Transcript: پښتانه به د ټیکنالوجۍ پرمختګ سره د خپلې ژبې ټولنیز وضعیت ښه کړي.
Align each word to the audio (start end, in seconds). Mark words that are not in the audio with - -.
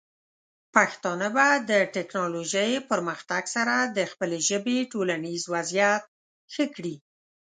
پښتانه 0.75 1.27
به 1.35 1.47
د 1.69 1.71
ټیکنالوجۍ 1.95 2.71
پرمختګ 2.89 3.43
سره 3.55 3.75
د 3.97 3.99
خپلې 4.11 4.37
ژبې 4.49 4.77
ټولنیز 4.91 5.41
وضعیت 5.53 6.03
ښه 6.53 6.65
کړي. 6.75 6.95